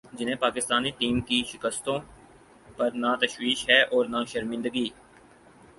[0.13, 1.97] جنہیں پاکستانی ٹیم کی شکستوں
[2.77, 4.87] پر نہ تشویش ہے اور نہ شرمندگی۔